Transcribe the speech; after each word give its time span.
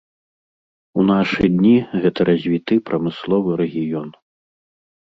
У 1.01 1.05
нашы 1.09 1.51
дні 1.57 1.75
гэта 2.07 2.19
развіты 2.31 2.73
прамысловы 2.89 3.51
рэгіён. 3.65 4.09